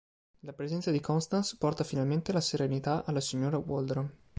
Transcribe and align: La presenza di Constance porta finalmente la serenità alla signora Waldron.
La 0.39 0.53
presenza 0.53 0.89
di 0.89 0.99
Constance 0.99 1.57
porta 1.59 1.83
finalmente 1.83 2.31
la 2.33 2.41
serenità 2.41 3.05
alla 3.05 3.21
signora 3.21 3.57
Waldron. 3.59 4.11